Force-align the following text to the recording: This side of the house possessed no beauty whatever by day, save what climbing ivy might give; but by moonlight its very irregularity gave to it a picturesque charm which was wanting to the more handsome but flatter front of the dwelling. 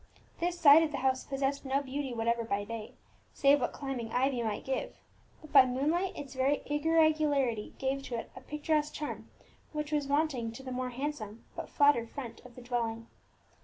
This 0.39 0.59
side 0.59 0.81
of 0.81 0.89
the 0.89 0.97
house 0.97 1.23
possessed 1.25 1.63
no 1.63 1.79
beauty 1.83 2.11
whatever 2.11 2.43
by 2.43 2.63
day, 2.63 2.95
save 3.35 3.61
what 3.61 3.71
climbing 3.71 4.11
ivy 4.11 4.41
might 4.41 4.65
give; 4.65 4.95
but 5.41 5.51
by 5.53 5.67
moonlight 5.67 6.17
its 6.17 6.33
very 6.33 6.63
irregularity 6.65 7.75
gave 7.77 8.01
to 8.05 8.15
it 8.15 8.31
a 8.35 8.41
picturesque 8.41 8.95
charm 8.95 9.29
which 9.73 9.91
was 9.91 10.07
wanting 10.07 10.51
to 10.53 10.63
the 10.63 10.71
more 10.71 10.89
handsome 10.89 11.45
but 11.55 11.69
flatter 11.69 12.07
front 12.07 12.43
of 12.43 12.55
the 12.55 12.63
dwelling. 12.63 13.09